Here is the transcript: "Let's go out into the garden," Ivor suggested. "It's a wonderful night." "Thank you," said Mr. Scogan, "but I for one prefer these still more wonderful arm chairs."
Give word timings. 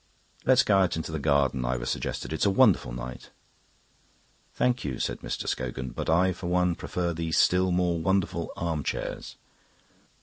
"Let's 0.45 0.63
go 0.63 0.79
out 0.79 0.95
into 0.95 1.11
the 1.11 1.19
garden," 1.19 1.63
Ivor 1.63 1.85
suggested. 1.85 2.33
"It's 2.33 2.47
a 2.47 2.49
wonderful 2.49 2.91
night." 2.91 3.29
"Thank 4.55 4.83
you," 4.83 4.97
said 4.97 5.19
Mr. 5.19 5.47
Scogan, 5.47 5.89
"but 5.91 6.09
I 6.09 6.33
for 6.33 6.47
one 6.47 6.73
prefer 6.73 7.13
these 7.13 7.37
still 7.37 7.69
more 7.69 7.99
wonderful 7.99 8.51
arm 8.57 8.81
chairs." 8.83 9.35